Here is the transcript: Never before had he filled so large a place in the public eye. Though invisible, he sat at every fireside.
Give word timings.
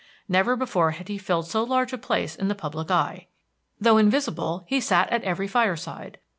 Never 0.27 0.55
before 0.55 0.89
had 0.97 1.09
he 1.09 1.19
filled 1.19 1.47
so 1.47 1.63
large 1.63 1.93
a 1.93 1.97
place 1.99 2.35
in 2.35 2.47
the 2.47 2.55
public 2.55 2.89
eye. 2.89 3.27
Though 3.79 3.97
invisible, 3.97 4.63
he 4.67 4.81
sat 4.81 5.07
at 5.11 5.23
every 5.23 5.47
fireside. 5.47 6.17